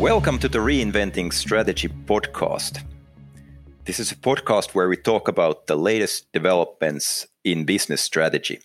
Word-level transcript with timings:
Welcome 0.00 0.38
to 0.38 0.48
the 0.48 0.60
Reinventing 0.60 1.30
Strategy 1.30 1.88
podcast. 1.88 2.82
This 3.84 4.00
is 4.00 4.10
a 4.10 4.16
podcast 4.16 4.70
where 4.74 4.88
we 4.88 4.96
talk 4.96 5.28
about 5.28 5.66
the 5.66 5.76
latest 5.76 6.32
developments 6.32 7.26
in 7.44 7.66
business 7.66 8.00
strategy. 8.00 8.60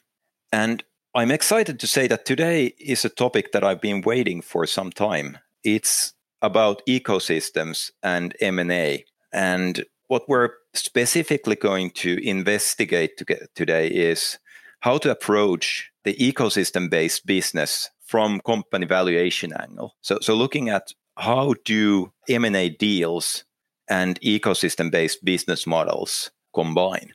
And 0.54 0.82
I'm 1.14 1.32
excited 1.32 1.78
to 1.82 1.88
say 1.88 2.08
that 2.08 2.26
today 2.26 2.68
is 2.80 3.04
a 3.04 3.10
topic 3.10 3.52
that 3.52 3.66
I've 3.66 3.82
been 3.82 4.00
waiting 4.00 4.42
for 4.42 4.66
some 4.66 4.92
time. 4.92 5.40
It's 5.62 6.14
about 6.42 6.82
ecosystems 6.88 7.92
and 8.02 8.34
M&A. 8.40 9.04
And 9.34 9.84
what 10.08 10.30
we're 10.30 10.52
specifically 10.74 11.58
going 11.58 11.90
to 11.96 12.18
investigate 12.26 13.22
today 13.56 13.88
is 13.90 14.40
how 14.80 15.00
to 15.00 15.12
approach 15.12 15.92
the 16.06 16.14
ecosystem 16.14 16.90
based 16.90 17.26
business 17.26 17.90
from 18.06 18.40
company 18.40 18.86
valuation 18.86 19.52
angle. 19.52 19.96
So, 20.00 20.20
so 20.22 20.34
looking 20.34 20.70
at 20.70 20.94
how 21.18 21.56
do 21.64 22.12
M&A 22.30 22.70
deals 22.70 23.46
and 23.90 24.20
ecosystem-based 24.22 25.24
business 25.24 25.66
models 25.68 26.32
combine? 26.54 27.14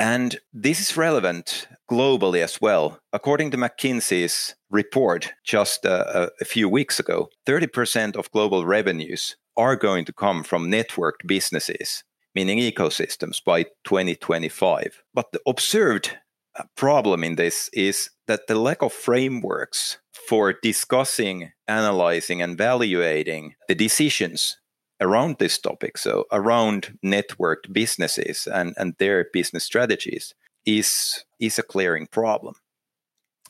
And 0.00 0.40
this 0.52 0.80
is 0.80 0.96
relevant 0.96 1.68
globally 1.90 2.42
as 2.42 2.58
well. 2.58 2.98
According 3.12 3.50
to 3.50 3.58
McKinsey's 3.58 4.54
report 4.70 5.34
just 5.44 5.84
uh, 5.84 6.30
a 6.40 6.44
few 6.46 6.70
weeks 6.70 6.98
ago, 6.98 7.28
30% 7.46 8.16
of 8.16 8.30
global 8.30 8.64
revenues 8.64 9.36
are 9.58 9.76
going 9.76 10.06
to 10.06 10.12
come 10.12 10.42
from 10.42 10.70
networked 10.70 11.26
businesses, 11.26 12.02
meaning 12.34 12.58
ecosystems, 12.58 13.44
by 13.44 13.64
2025. 13.84 15.02
But 15.12 15.32
the 15.32 15.40
observed 15.46 16.16
uh, 16.58 16.62
problem 16.76 17.22
in 17.22 17.36
this 17.36 17.68
is 17.74 18.08
that 18.26 18.46
the 18.46 18.58
lack 18.58 18.80
of 18.80 18.94
frameworks 18.94 19.98
for 20.12 20.54
discussing, 20.62 21.52
analyzing, 21.68 22.42
and 22.42 22.54
evaluating 22.54 23.54
the 23.68 23.74
decisions 23.74 24.56
around 25.00 25.36
this 25.38 25.58
topic, 25.58 25.96
so 25.96 26.26
around 26.30 26.98
networked 27.04 27.72
businesses 27.72 28.46
and, 28.46 28.74
and 28.76 28.94
their 28.98 29.26
business 29.32 29.64
strategies, 29.64 30.34
is, 30.66 31.24
is 31.38 31.58
a 31.58 31.62
clearing 31.62 32.06
problem. 32.06 32.54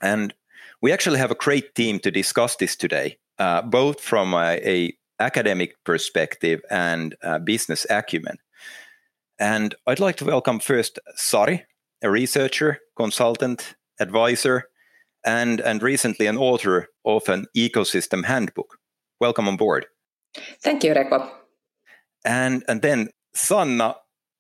And 0.01 0.33
we 0.81 0.93
actually 0.93 1.19
have 1.19 1.31
a 1.31 1.37
great 1.37 1.75
team 1.75 1.99
to 2.01 2.11
discuss 2.11 2.57
this 2.57 2.77
today, 2.77 3.19
uh, 3.39 3.63
both 3.63 4.01
from 4.01 4.35
a, 4.35 4.61
a, 4.65 4.97
academic 5.19 5.75
perspective 5.85 6.63
and 6.71 7.15
uh, 7.23 7.39
business 7.39 7.87
acumen. 7.91 8.39
And 9.39 9.75
I'd 9.87 10.01
like 10.01 10.17
to 10.17 10.25
welcome 10.25 10.61
first 10.61 10.99
Sari, 11.15 11.67
a 12.03 12.11
researcher, 12.11 12.79
consultant, 12.97 13.75
advisor, 13.99 14.70
and, 15.25 15.61
and 15.61 15.83
recently 15.83 16.27
an 16.27 16.37
author 16.37 16.89
of 17.05 17.29
an 17.29 17.47
ecosystem 17.57 18.25
handbook. 18.25 18.79
Welcome 19.21 19.49
on 19.49 19.57
board. 19.57 19.87
Thank 20.63 20.85
you, 20.85 20.95
Reko. 20.95 21.31
And, 22.25 22.65
and 22.69 22.83
then 22.83 23.09
Sanna, 23.35 23.97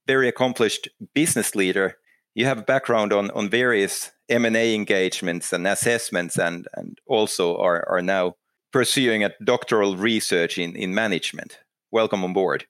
very 0.06 0.28
accomplished 0.28 0.88
business 1.14 1.54
leader. 1.54 1.96
You 2.34 2.46
have 2.46 2.58
a 2.58 2.62
background 2.62 3.12
on, 3.12 3.30
on 3.32 3.48
various 3.48 4.12
M&A 4.28 4.74
engagements 4.74 5.52
and 5.52 5.66
assessments 5.66 6.38
and, 6.38 6.66
and 6.74 6.98
also 7.06 7.56
are, 7.58 7.86
are 7.88 8.02
now 8.02 8.34
pursuing 8.72 9.24
a 9.24 9.32
doctoral 9.44 9.96
research 9.96 10.58
in, 10.58 10.76
in 10.76 10.94
management. 10.94 11.58
Welcome 11.90 12.24
on 12.24 12.32
board. 12.32 12.66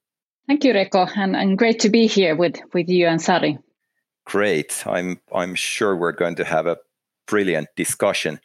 Thank 0.47 0.65
you, 0.65 0.73
Reko, 0.73 1.11
and, 1.17 1.37
and 1.37 1.59
great 1.59 1.81
to 1.81 1.91
be 1.91 2.07
here 2.07 2.35
with, 2.35 2.57
with 2.73 2.89
you 2.89 3.07
and 3.07 3.21
Sari. 3.21 3.59
Great. 4.31 4.87
I'm 4.87 5.21
I'm 5.35 5.55
sure 5.55 5.97
we're 5.97 6.13
going 6.13 6.37
to 6.37 6.45
have 6.45 6.67
a 6.67 6.79
brilliant 7.31 7.69
discussion. 7.77 8.41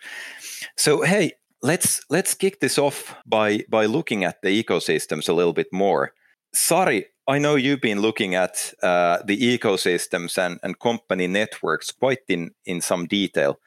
So 0.78 1.02
hey, 1.02 1.32
let's 1.62 2.02
let's 2.10 2.34
kick 2.34 2.60
this 2.60 2.78
off 2.78 3.16
by 3.26 3.66
by 3.70 3.86
looking 3.88 4.24
at 4.24 4.42
the 4.42 4.64
ecosystems 4.64 5.28
a 5.28 5.34
little 5.34 5.54
bit 5.54 5.68
more. 5.72 6.14
Sari, 6.54 7.08
I 7.28 7.40
know 7.40 7.56
you've 7.56 7.82
been 7.82 8.02
looking 8.02 8.36
at 8.36 8.74
uh, 8.82 9.18
the 9.26 9.38
ecosystems 9.38 10.38
and, 10.38 10.60
and 10.64 10.80
company 10.80 11.28
networks 11.28 11.92
quite 11.92 12.20
in, 12.30 12.52
in 12.66 12.82
some 12.82 13.08
detail. 13.08 13.60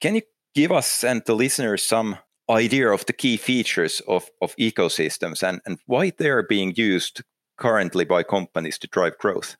Can 0.00 0.14
you 0.14 0.22
give 0.54 0.72
us 0.72 1.04
and 1.04 1.22
the 1.26 1.34
listeners 1.34 1.84
some 1.84 2.16
idea 2.48 2.90
of 2.90 3.04
the 3.06 3.12
key 3.12 3.36
features 3.36 4.00
of, 4.06 4.30
of 4.40 4.56
ecosystems 4.56 5.42
and, 5.42 5.60
and 5.66 5.78
why 5.86 6.12
they 6.16 6.30
are 6.30 6.42
being 6.42 6.72
used 6.76 7.22
currently 7.56 8.04
by 8.04 8.22
companies 8.22 8.78
to 8.78 8.86
drive 8.86 9.18
growth? 9.18 9.56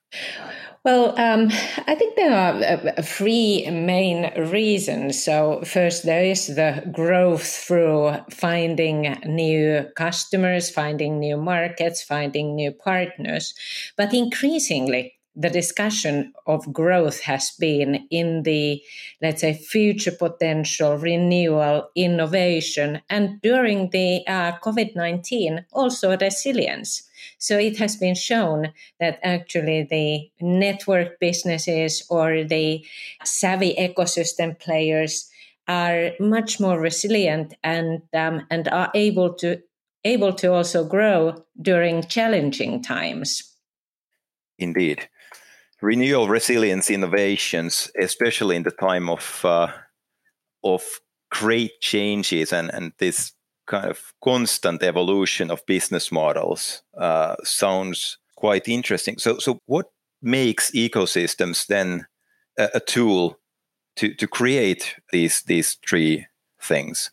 Well, 0.84 1.16
um, 1.16 1.48
I 1.86 1.94
think 1.94 2.16
there 2.16 2.32
are 2.32 2.54
uh, 2.54 2.92
uh, 2.98 3.02
three 3.02 3.70
main 3.70 4.32
reasons. 4.50 5.22
So, 5.22 5.62
first, 5.64 6.04
there 6.04 6.24
is 6.24 6.48
the 6.48 6.82
growth 6.90 7.46
through 7.46 8.16
finding 8.30 9.02
new 9.24 9.86
customers, 9.94 10.70
finding 10.70 11.20
new 11.20 11.36
markets, 11.36 12.02
finding 12.02 12.56
new 12.56 12.72
partners. 12.72 13.54
But 13.96 14.12
increasingly, 14.12 15.14
the 15.36 15.50
discussion 15.50 16.32
of 16.46 16.72
growth 16.72 17.20
has 17.20 17.52
been 17.60 18.06
in 18.10 18.42
the, 18.42 18.82
let's 19.22 19.40
say, 19.40 19.54
future 19.54 20.10
potential, 20.10 20.98
renewal, 20.98 21.90
innovation, 21.94 23.00
and 23.08 23.40
during 23.40 23.90
the 23.90 24.26
uh, 24.26 24.58
COVID 24.58 24.96
19, 24.96 25.64
also 25.72 26.16
resilience. 26.16 27.08
So 27.42 27.58
it 27.58 27.76
has 27.78 27.96
been 27.96 28.14
shown 28.14 28.72
that 29.00 29.18
actually 29.24 29.82
the 29.82 30.30
network 30.40 31.18
businesses 31.18 32.06
or 32.08 32.44
the 32.44 32.86
savvy 33.24 33.74
ecosystem 33.74 34.56
players 34.56 35.28
are 35.66 36.12
much 36.20 36.60
more 36.60 36.78
resilient 36.78 37.54
and 37.64 38.02
um, 38.14 38.46
and 38.48 38.68
are 38.68 38.92
able 38.94 39.34
to 39.34 39.60
able 40.04 40.32
to 40.34 40.52
also 40.52 40.84
grow 40.84 41.44
during 41.60 42.04
challenging 42.04 42.80
times. 42.80 43.56
Indeed, 44.60 45.08
renewal, 45.80 46.28
resilience, 46.28 46.90
innovations, 46.92 47.90
especially 48.00 48.54
in 48.54 48.62
the 48.62 48.70
time 48.70 49.10
of 49.10 49.40
uh, 49.44 49.66
of 50.62 50.84
great 51.32 51.80
changes 51.80 52.52
and 52.52 52.70
and 52.72 52.92
this 52.98 53.32
kind 53.72 53.90
of 53.90 54.12
constant 54.22 54.82
evolution 54.82 55.50
of 55.50 55.64
business 55.66 56.12
models 56.12 56.82
uh, 56.98 57.36
sounds 57.42 58.18
quite 58.36 58.68
interesting. 58.68 59.18
So, 59.18 59.38
so 59.38 59.58
what 59.66 59.86
makes 60.20 60.70
ecosystems 60.72 61.66
then 61.66 62.06
a, 62.58 62.68
a 62.74 62.80
tool 62.80 63.38
to 63.96 64.14
to 64.14 64.26
create 64.26 64.96
these 65.10 65.42
these 65.46 65.78
three 65.88 66.26
things? 66.60 67.10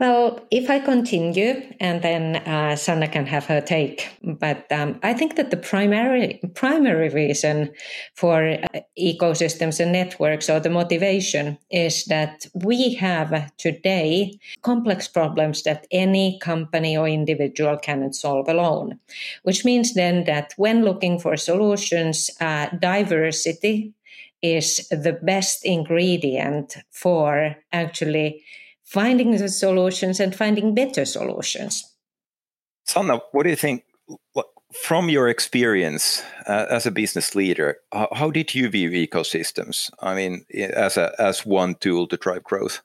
Well, 0.00 0.40
if 0.50 0.68
I 0.68 0.80
continue, 0.80 1.62
and 1.78 2.02
then 2.02 2.36
uh, 2.36 2.76
can 3.06 3.26
have 3.26 3.44
her 3.46 3.60
take, 3.60 4.08
but 4.22 4.66
um, 4.72 4.98
I 5.02 5.12
think 5.12 5.36
that 5.36 5.50
the 5.50 5.56
primary 5.56 6.40
primary 6.54 7.08
reason 7.10 7.70
for 8.16 8.48
uh, 8.48 8.80
ecosystems 8.98 9.78
and 9.80 9.92
networks, 9.92 10.50
or 10.50 10.58
the 10.58 10.70
motivation, 10.70 11.58
is 11.70 12.04
that 12.06 12.46
we 12.52 12.94
have 12.94 13.56
today 13.58 14.38
complex 14.62 15.06
problems 15.06 15.62
that 15.62 15.86
any 15.92 16.38
company 16.40 16.96
or 16.96 17.06
individual 17.06 17.76
cannot 17.76 18.14
solve 18.14 18.48
alone. 18.48 18.98
Which 19.44 19.64
means 19.64 19.94
then 19.94 20.24
that 20.24 20.54
when 20.56 20.84
looking 20.84 21.20
for 21.20 21.36
solutions, 21.36 22.28
uh, 22.40 22.66
diversity 22.80 23.92
is 24.42 24.88
the 24.88 25.18
best 25.22 25.64
ingredient 25.64 26.76
for 26.90 27.56
actually 27.72 28.42
finding 28.92 29.30
the 29.30 29.48
solutions 29.48 30.20
and 30.20 30.34
finding 30.34 30.74
better 30.74 31.06
solutions. 31.06 31.96
Sanna, 32.84 33.20
what 33.32 33.44
do 33.44 33.50
you 33.50 33.56
think? 33.56 33.84
From 34.82 35.08
your 35.08 35.28
experience 35.28 36.22
uh, 36.46 36.66
as 36.70 36.86
a 36.86 36.90
business 36.90 37.34
leader, 37.34 37.76
how, 37.92 38.08
how 38.12 38.30
did 38.30 38.54
you 38.54 38.68
view 38.68 38.90
ecosystems? 38.90 39.90
I 40.00 40.14
mean, 40.14 40.44
as 40.54 40.96
a 40.96 41.12
as 41.18 41.44
one 41.44 41.74
tool 41.74 42.06
to 42.08 42.16
drive 42.16 42.42
growth. 42.42 42.82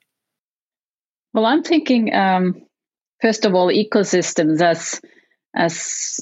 Well, 1.32 1.46
I'm 1.46 1.62
thinking 1.62 2.14
um, 2.14 2.62
first 3.22 3.46
of 3.46 3.54
all 3.54 3.68
ecosystems 3.68 4.60
as 4.60 5.00
as 5.54 6.20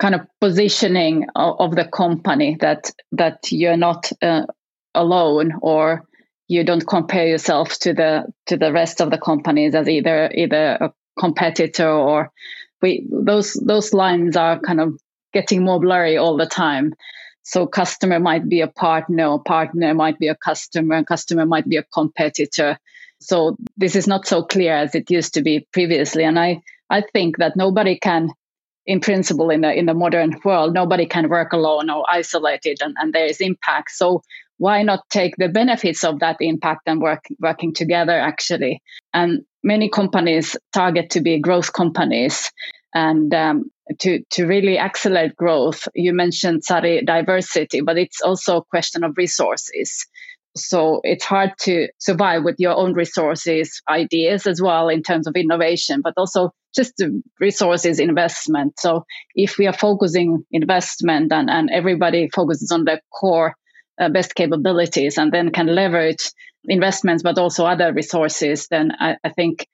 kind 0.00 0.14
of 0.14 0.20
positioning 0.40 1.26
of, 1.34 1.56
of 1.60 1.76
the 1.76 1.86
company 1.86 2.56
that 2.60 2.90
that 3.12 3.38
you're 3.50 3.78
not 3.78 4.12
uh, 4.20 4.44
alone 4.94 5.52
or 5.62 6.06
you 6.48 6.64
don't 6.64 6.86
compare 6.86 7.26
yourself 7.26 7.78
to 7.78 7.92
the 7.92 8.26
to 8.46 8.56
the 8.56 8.72
rest 8.72 9.00
of 9.00 9.10
the 9.10 9.18
companies 9.18 9.74
as 9.74 9.88
either 9.88 10.30
either 10.34 10.78
a 10.80 10.92
competitor 11.18 11.88
or 11.88 12.30
we 12.82 13.06
those 13.10 13.54
those 13.54 13.94
lines 13.94 14.36
are 14.36 14.60
kind 14.60 14.80
of 14.80 14.98
getting 15.32 15.64
more 15.64 15.80
blurry 15.80 16.16
all 16.16 16.36
the 16.36 16.46
time. 16.46 16.94
So 17.42 17.66
customer 17.66 18.20
might 18.20 18.48
be 18.48 18.60
a 18.60 18.68
partner 18.68 19.38
partner 19.38 19.94
might 19.94 20.18
be 20.18 20.28
a 20.28 20.36
customer 20.36 21.02
customer 21.04 21.46
might 21.46 21.68
be 21.68 21.76
a 21.76 21.82
competitor. 21.82 22.78
So 23.20 23.56
this 23.76 23.96
is 23.96 24.06
not 24.06 24.26
so 24.26 24.42
clear 24.42 24.74
as 24.74 24.94
it 24.94 25.10
used 25.10 25.34
to 25.34 25.42
be 25.42 25.66
previously. 25.72 26.24
And 26.24 26.38
i 26.38 26.60
i 26.90 27.02
think 27.12 27.38
that 27.38 27.56
nobody 27.56 27.98
can 27.98 28.28
in 28.86 29.00
principle 29.00 29.48
in 29.48 29.62
the 29.62 29.72
in 29.72 29.86
the 29.86 29.94
modern 29.94 30.38
world 30.44 30.74
nobody 30.74 31.06
can 31.06 31.30
work 31.30 31.54
alone 31.54 31.88
or 31.88 32.04
isolated 32.08 32.82
and, 32.82 32.94
and 32.98 33.14
there 33.14 33.26
is 33.26 33.40
impact. 33.40 33.90
So 33.92 34.22
why 34.58 34.82
not 34.82 35.00
take 35.10 35.34
the 35.36 35.48
benefits 35.48 36.04
of 36.04 36.20
that 36.20 36.36
impact 36.40 36.82
and 36.86 37.00
work 37.00 37.24
working 37.40 37.72
together 37.72 38.12
actually 38.12 38.80
and 39.12 39.44
many 39.64 39.88
companies 39.88 40.56
target 40.72 41.10
to 41.10 41.20
be 41.20 41.40
growth 41.40 41.72
companies. 41.72 42.52
And 42.94 43.34
um, 43.34 43.64
to, 44.00 44.22
to 44.30 44.46
really 44.46 44.78
accelerate 44.78 45.34
growth, 45.34 45.88
you 45.94 46.12
mentioned 46.12 46.62
Sari 46.62 47.02
diversity, 47.02 47.80
but 47.80 47.98
it's 47.98 48.20
also 48.20 48.58
a 48.58 48.64
question 48.64 49.02
of 49.02 49.16
resources. 49.16 50.06
So 50.56 51.00
it's 51.02 51.24
hard 51.24 51.50
to 51.62 51.88
survive 51.98 52.44
with 52.44 52.54
your 52.58 52.76
own 52.76 52.92
resources, 52.92 53.82
ideas 53.88 54.46
as 54.46 54.62
well 54.62 54.88
in 54.88 55.02
terms 55.02 55.26
of 55.26 55.34
innovation, 55.34 56.00
but 56.04 56.14
also 56.16 56.52
just 56.76 57.02
resources 57.40 57.98
investment. 57.98 58.74
So 58.78 59.04
if 59.34 59.58
we 59.58 59.66
are 59.66 59.72
focusing 59.72 60.44
investment 60.52 61.32
and, 61.32 61.50
and 61.50 61.70
everybody 61.72 62.28
focuses 62.32 62.70
on 62.70 62.84
the 62.84 63.00
core 63.12 63.54
uh, 64.00 64.08
best 64.08 64.34
capabilities 64.34 65.18
and 65.18 65.32
then 65.32 65.50
can 65.50 65.66
leverage 65.66 66.30
investments, 66.64 67.22
but 67.22 67.38
also 67.38 67.64
other 67.66 67.92
resources, 67.92 68.68
then 68.68 68.92
I, 68.98 69.16
I 69.22 69.30
think 69.30 69.66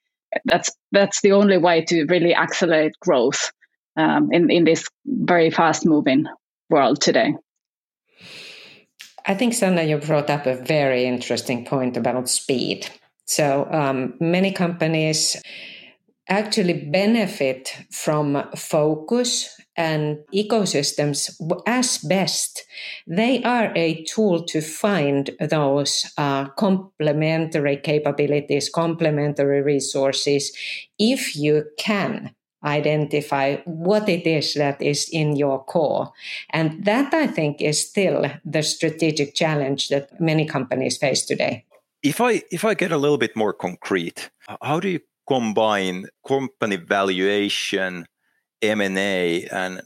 that's 0.45 0.71
that's 0.91 1.21
the 1.21 1.33
only 1.33 1.57
way 1.57 1.83
to 1.85 2.05
really 2.05 2.33
accelerate 2.35 2.93
growth 2.99 3.51
um, 3.97 4.29
in 4.31 4.49
in 4.49 4.63
this 4.63 4.87
very 5.05 5.49
fast 5.49 5.85
moving 5.85 6.25
world 6.69 7.01
today. 7.01 7.35
I 9.25 9.35
think 9.35 9.53
Sanna, 9.53 9.83
you 9.83 9.97
brought 9.97 10.29
up 10.29 10.45
a 10.45 10.55
very 10.55 11.05
interesting 11.05 11.65
point 11.65 11.97
about 11.97 12.29
speed. 12.29 12.87
So 13.25 13.67
um, 13.71 14.15
many 14.19 14.51
companies 14.51 15.37
actually 16.27 16.73
benefit 16.73 17.75
from 17.91 18.49
focus 18.55 19.60
and 19.77 20.17
ecosystems 20.33 21.31
as 21.65 21.97
best. 21.99 22.63
They 23.07 23.43
are 23.43 23.71
a 23.75 24.03
tool 24.03 24.43
to 24.45 24.61
find 24.61 25.29
those 25.39 26.11
uh, 26.17 26.49
complementary 26.49 27.77
capabilities, 27.77 28.69
complementary 28.69 29.61
resources, 29.61 30.51
if 30.99 31.35
you 31.35 31.65
can 31.77 32.35
identify 32.63 33.57
what 33.65 34.07
it 34.07 34.27
is 34.27 34.53
that 34.53 34.81
is 34.81 35.09
in 35.11 35.35
your 35.35 35.63
core. 35.63 36.11
And 36.51 36.85
that, 36.85 37.13
I 37.13 37.27
think, 37.27 37.61
is 37.61 37.89
still 37.89 38.25
the 38.45 38.61
strategic 38.61 39.33
challenge 39.33 39.89
that 39.89 40.19
many 40.19 40.45
companies 40.45 40.97
face 40.97 41.25
today. 41.25 41.65
If 42.03 42.19
I 42.19 42.43
if 42.51 42.65
I 42.65 42.73
get 42.73 42.91
a 42.91 42.97
little 42.97 43.17
bit 43.17 43.35
more 43.35 43.53
concrete, 43.53 44.31
how 44.61 44.79
do 44.79 44.89
you 44.89 44.99
combine 45.27 46.07
company 46.27 46.75
valuation, 46.75 48.05
M&A, 48.61 49.45
and 49.45 49.81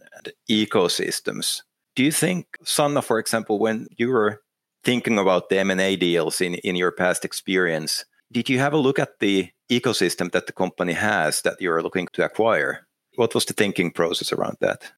ecosystems? 0.50 1.62
Do 1.96 2.04
you 2.04 2.12
think, 2.12 2.48
Sanna, 2.64 3.02
for 3.02 3.20
example, 3.20 3.60
when 3.60 3.88
you 3.98 4.10
were 4.10 4.42
thinking 4.84 5.18
about 5.18 5.50
the 5.50 5.60
M&A 5.60 5.96
deals 5.96 6.42
in, 6.42 6.56
in 6.56 6.76
your 6.76 6.92
past 6.92 7.26
experience, 7.26 8.06
did 8.32 8.50
you 8.50 8.60
have 8.60 8.74
a 8.74 8.78
look 8.78 9.00
at 9.00 9.20
the 9.20 9.50
ecosystem 9.70 10.32
that 10.32 10.48
the 10.48 10.54
company 10.54 10.94
has 10.94 11.42
that 11.42 11.62
you're 11.62 11.82
looking 11.82 12.08
to 12.14 12.24
acquire? 12.24 12.88
What 13.16 13.34
was 13.34 13.46
the 13.46 13.54
thinking 13.54 13.92
process 13.92 14.34
around 14.34 14.58
that? 14.60 14.92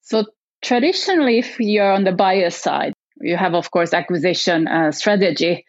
So 0.00 0.24
traditionally, 0.62 1.38
if 1.38 1.60
you're 1.60 1.92
on 1.92 2.04
the 2.04 2.12
buyer 2.12 2.50
side, 2.50 2.94
you 3.20 3.36
have, 3.36 3.54
of 3.54 3.70
course, 3.70 3.92
acquisition 3.92 4.66
uh, 4.66 4.90
strategy. 4.90 5.64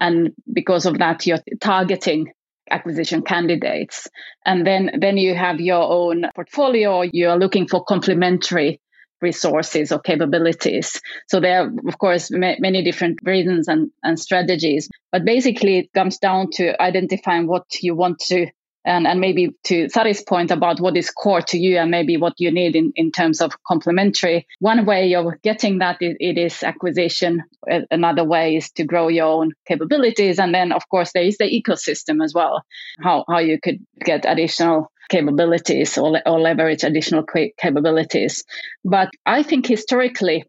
And 0.00 0.32
because 0.52 0.86
of 0.86 0.98
that, 0.98 1.26
you're 1.26 1.38
targeting 1.60 2.32
acquisition 2.70 3.22
candidates. 3.22 4.08
And 4.44 4.66
then, 4.66 4.92
then 5.00 5.16
you 5.16 5.34
have 5.34 5.60
your 5.60 5.82
own 5.82 6.26
portfolio. 6.34 7.02
You're 7.02 7.38
looking 7.38 7.68
for 7.68 7.84
complementary 7.84 8.80
resources 9.20 9.90
or 9.90 9.98
capabilities. 10.00 11.00
So 11.28 11.40
there 11.40 11.62
are, 11.62 11.70
of 11.88 11.98
course, 11.98 12.30
ma- 12.30 12.56
many 12.58 12.82
different 12.84 13.20
reasons 13.24 13.68
and, 13.68 13.90
and 14.02 14.18
strategies. 14.18 14.88
But 15.12 15.24
basically, 15.24 15.78
it 15.78 15.92
comes 15.94 16.18
down 16.18 16.50
to 16.54 16.80
identifying 16.80 17.46
what 17.46 17.64
you 17.80 17.94
want 17.94 18.18
to 18.28 18.46
and, 18.84 19.06
and 19.06 19.20
maybe 19.20 19.54
to 19.64 19.88
Sari's 19.88 20.22
point 20.22 20.50
about 20.50 20.80
what 20.80 20.96
is 20.96 21.10
core 21.10 21.42
to 21.42 21.58
you 21.58 21.78
and 21.78 21.90
maybe 21.90 22.16
what 22.16 22.34
you 22.38 22.50
need 22.50 22.76
in, 22.76 22.92
in 22.96 23.10
terms 23.10 23.40
of 23.40 23.52
complementary. 23.64 24.46
One 24.60 24.84
way 24.86 25.14
of 25.14 25.26
getting 25.42 25.78
that 25.78 25.98
is, 26.00 26.16
it 26.20 26.38
is 26.38 26.62
acquisition. 26.62 27.42
Another 27.90 28.24
way 28.24 28.56
is 28.56 28.70
to 28.72 28.84
grow 28.84 29.08
your 29.08 29.26
own 29.26 29.52
capabilities. 29.66 30.38
And 30.38 30.54
then, 30.54 30.72
of 30.72 30.88
course, 30.88 31.12
there 31.12 31.24
is 31.24 31.38
the 31.38 31.44
ecosystem 31.44 32.22
as 32.22 32.34
well, 32.34 32.62
how, 33.02 33.24
how 33.28 33.38
you 33.38 33.58
could 33.60 33.78
get 34.04 34.24
additional 34.26 34.90
capabilities 35.08 35.98
or, 35.98 36.20
or 36.26 36.40
leverage 36.40 36.82
additional 36.82 37.24
capabilities. 37.58 38.44
But 38.84 39.10
I 39.26 39.42
think 39.42 39.66
historically, 39.66 40.44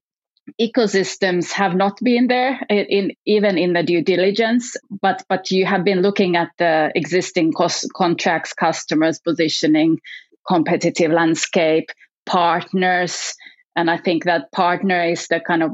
ecosystems 0.61 1.51
have 1.51 1.75
not 1.75 1.97
been 2.03 2.27
there 2.27 2.59
in, 2.69 2.85
in, 2.85 3.11
even 3.25 3.57
in 3.57 3.73
the 3.73 3.83
due 3.83 4.03
diligence 4.03 4.75
but 5.01 5.23
but 5.27 5.49
you 5.49 5.65
have 5.65 5.83
been 5.83 6.01
looking 6.01 6.35
at 6.35 6.49
the 6.59 6.91
existing 6.95 7.51
cost, 7.51 7.87
contracts 7.93 8.53
customers 8.53 9.19
positioning 9.19 9.99
competitive 10.47 11.11
landscape 11.11 11.89
partners 12.25 13.33
and 13.75 13.89
i 13.89 13.97
think 13.97 14.23
that 14.25 14.51
partner 14.51 15.03
is 15.03 15.27
the 15.27 15.39
kind 15.39 15.63
of 15.63 15.71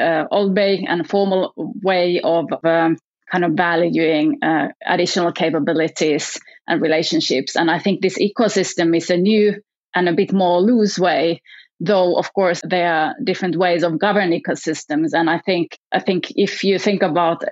uh, 0.00 0.24
old 0.30 0.56
way 0.56 0.86
and 0.88 1.08
formal 1.08 1.52
way 1.56 2.20
of 2.22 2.46
um, 2.64 2.96
kind 3.30 3.44
of 3.44 3.52
valuing 3.52 4.38
uh, 4.42 4.68
additional 4.86 5.32
capabilities 5.32 6.38
and 6.66 6.80
relationships. 6.80 7.56
And 7.56 7.70
i 7.70 7.78
think 7.78 8.00
this 8.00 8.18
ecosystem 8.18 8.96
is 8.96 9.10
a 9.10 9.16
new 9.16 9.60
and 9.94 10.08
a 10.08 10.12
bit 10.12 10.32
more 10.32 10.60
loose 10.60 10.98
way 10.98 11.42
though 11.80 12.16
of 12.16 12.32
course 12.32 12.60
there 12.64 12.92
are 12.92 13.14
different 13.24 13.56
ways 13.56 13.82
of 13.82 13.98
governing 13.98 14.42
ecosystems. 14.42 15.10
And 15.12 15.30
i 15.30 15.38
think 15.38 15.78
i 15.92 16.00
think 16.00 16.32
if 16.36 16.64
you 16.64 16.78
think 16.78 17.02
about 17.02 17.42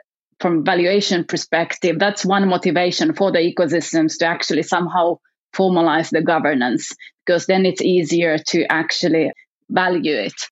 from 0.41 0.65
valuation 0.65 1.25
perspective 1.25 1.99
that's 1.99 2.25
one 2.25 2.49
motivation 2.49 3.15
for 3.15 3.33
the 3.33 3.39
ecosystems 3.39 4.19
to 4.19 4.27
actually 4.27 4.63
somehow 4.63 5.19
formalize 5.55 6.11
the 6.11 6.23
governance 6.23 6.93
because 7.25 7.47
then 7.47 7.65
it's 7.65 7.83
easier 7.83 8.39
to 8.39 8.65
actually 8.71 9.33
value 9.71 10.15
it 10.15 10.49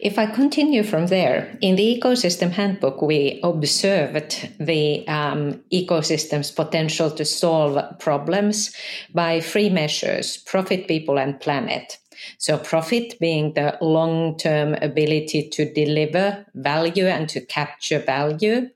if 0.00 0.18
I 0.18 0.26
continue 0.26 0.82
from 0.82 1.06
there, 1.06 1.56
in 1.60 1.76
the 1.76 2.00
ecosystem 2.00 2.50
handbook, 2.50 3.02
we 3.02 3.40
observed 3.42 4.48
the 4.58 5.06
um, 5.08 5.62
ecosystem's 5.72 6.50
potential 6.50 7.10
to 7.10 7.24
solve 7.24 7.98
problems 7.98 8.74
by 9.12 9.40
three 9.40 9.70
measures 9.70 10.36
profit, 10.36 10.88
people, 10.88 11.18
and 11.18 11.40
planet. 11.40 11.98
So, 12.38 12.58
profit 12.58 13.18
being 13.20 13.54
the 13.54 13.76
long 13.80 14.36
term 14.38 14.74
ability 14.74 15.50
to 15.50 15.72
deliver 15.72 16.46
value 16.54 17.06
and 17.06 17.28
to 17.30 17.40
capture 17.40 17.98
value. 17.98 18.70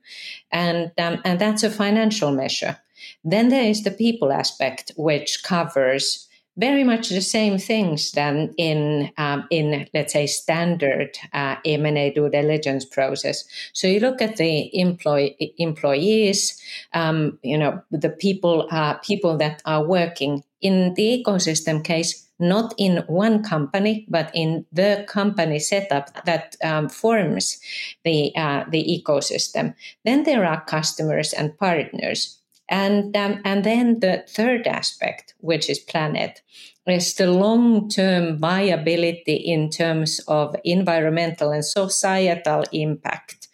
And, 0.51 0.91
um, 0.97 1.21
and 1.25 1.39
that's 1.39 1.63
a 1.63 1.69
financial 1.69 2.31
measure. 2.31 2.77
Then 3.23 3.49
there 3.49 3.63
is 3.63 3.83
the 3.83 3.91
people 3.91 4.31
aspect, 4.31 4.91
which 4.95 5.43
covers 5.43 6.28
very 6.57 6.83
much 6.83 7.09
the 7.09 7.21
same 7.21 7.57
things 7.57 8.11
than 8.11 8.53
in 8.57 9.11
um, 9.17 9.47
in 9.49 9.87
let's 9.93 10.13
say 10.13 10.27
standard 10.27 11.17
uh, 11.33 11.55
M&A 11.65 12.11
due 12.11 12.29
diligence 12.29 12.85
process. 12.85 13.45
So 13.73 13.87
you 13.87 13.99
look 13.99 14.21
at 14.21 14.37
the 14.37 14.69
employee 14.77 15.53
employees, 15.57 16.61
um, 16.93 17.39
you 17.43 17.57
know 17.57 17.81
the 17.91 18.09
people 18.09 18.67
uh, 18.71 18.95
people 18.95 19.37
that 19.37 19.61
are 19.65 19.85
working 19.85 20.43
in 20.61 20.93
the 20.95 21.23
ecosystem 21.23 21.83
case. 21.83 22.25
Not 22.41 22.73
in 22.77 23.03
one 23.07 23.43
company, 23.43 24.05
but 24.07 24.31
in 24.33 24.65
the 24.71 25.03
company 25.09 25.59
setup 25.59 26.23
that 26.23 26.55
um, 26.63 26.87
forms 26.87 27.59
the 28.05 28.33
uh, 28.33 28.63
the 28.71 28.81
ecosystem. 28.81 29.75
Then 30.05 30.23
there 30.23 30.45
are 30.45 30.63
customers 30.63 31.33
and 31.33 31.57
partners 31.57 32.38
and, 32.69 33.15
um, 33.17 33.41
and 33.43 33.63
then 33.63 33.99
the 33.99 34.23
third 34.29 34.67
aspect, 34.67 35.33
which 35.39 35.69
is 35.69 35.79
planet, 35.79 36.41
is 36.87 37.15
the 37.15 37.31
long 37.31 37.89
term 37.89 38.37
viability 38.37 39.35
in 39.35 39.69
terms 39.69 40.19
of 40.27 40.55
environmental 40.63 41.51
and 41.51 41.65
societal 41.65 42.63
impact. 42.71 43.47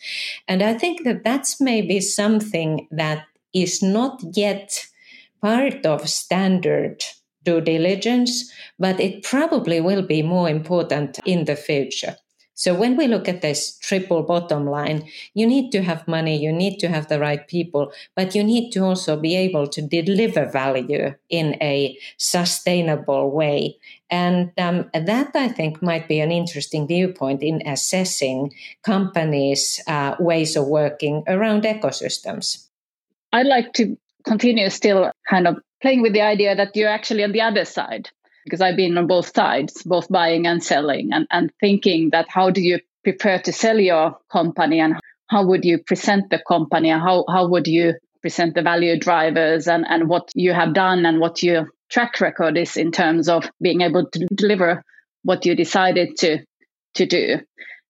And 0.47 0.61
I 0.61 0.73
think 0.73 1.03
that 1.03 1.23
that's 1.23 1.59
maybe 1.59 1.99
something 2.01 2.87
that 2.91 3.25
is 3.53 3.81
not 3.81 4.21
yet 4.33 4.85
part 5.41 5.85
of 5.85 6.09
standard 6.09 7.03
due 7.43 7.61
diligence, 7.61 8.51
but 8.79 8.99
it 8.99 9.23
probably 9.23 9.79
will 9.79 10.01
be 10.01 10.21
more 10.21 10.49
important 10.49 11.19
in 11.25 11.45
the 11.45 11.55
future. 11.55 12.15
So 12.55 12.73
when 12.73 12.95
we 12.95 13.07
look 13.07 13.27
at 13.27 13.41
this 13.41 13.77
triple 13.79 14.23
bottom 14.23 14.65
line, 14.65 15.09
you 15.33 15.45
need 15.45 15.71
to 15.71 15.83
have 15.83 16.07
money, 16.07 16.37
you 16.37 16.53
need 16.53 16.79
to 16.79 16.87
have 16.87 17.09
the 17.09 17.19
right 17.19 17.45
people, 17.47 17.91
but 18.15 18.33
you 18.33 18.43
need 18.43 18.71
to 18.71 18.79
also 18.79 19.19
be 19.19 19.35
able 19.35 19.67
to 19.67 19.81
deliver 19.81 20.45
value 20.45 21.13
in 21.29 21.57
a 21.61 21.97
sustainable 22.17 23.29
way. 23.29 23.77
And 24.09 24.53
um, 24.57 24.89
that 24.93 25.35
I 25.35 25.49
think 25.49 25.81
might 25.81 26.07
be 26.07 26.21
an 26.21 26.31
interesting 26.31 26.87
viewpoint 26.87 27.43
in 27.43 27.61
assessing 27.67 28.53
companies' 28.83 29.81
uh, 29.85 30.15
ways 30.17 30.55
of 30.55 30.67
working 30.67 31.23
around 31.27 31.63
ecosystems. 31.63 32.67
I'd 33.33 33.47
like 33.47 33.73
to 33.73 33.97
continue 34.23 34.69
still 34.69 35.11
kind 35.29 35.45
of 35.45 35.57
playing 35.81 36.01
with 36.01 36.13
the 36.13 36.21
idea 36.21 36.55
that 36.55 36.73
you're 36.73 36.89
actually 36.89 37.25
on 37.25 37.33
the 37.33 37.41
other 37.41 37.65
side 37.65 38.09
because 38.45 38.61
I've 38.61 38.77
been 38.77 38.97
on 38.97 39.07
both 39.07 39.35
sides, 39.35 39.83
both 39.83 40.07
buying 40.09 40.47
and 40.47 40.63
selling, 40.63 41.11
and, 41.11 41.27
and 41.31 41.51
thinking 41.59 42.11
that 42.11 42.27
how 42.29 42.49
do 42.51 42.61
you 42.61 42.79
prepare 43.03 43.39
to 43.41 43.51
sell 43.51 43.79
your 43.79 44.17
company 44.31 44.79
and 44.79 44.95
how 45.29 45.45
would 45.45 45.65
you 45.65 45.79
present 45.79 46.29
the 46.29 46.41
company 46.47 46.89
and 46.89 47.01
how, 47.01 47.25
how 47.27 47.47
would 47.49 47.67
you 47.67 47.95
present 48.21 48.55
the 48.55 48.61
value 48.61 48.97
drivers 48.97 49.67
and, 49.67 49.85
and 49.89 50.07
what 50.07 50.29
you 50.33 50.53
have 50.53 50.73
done 50.73 51.05
and 51.05 51.19
what 51.19 51.43
your 51.43 51.67
track 51.89 52.21
record 52.21 52.57
is 52.57 52.77
in 52.77 52.91
terms 52.91 53.27
of 53.27 53.49
being 53.61 53.81
able 53.81 54.07
to 54.09 54.25
deliver 54.33 54.83
what 55.23 55.45
you 55.45 55.55
decided 55.55 56.15
to 56.17 56.39
to 56.95 57.05
do. 57.05 57.39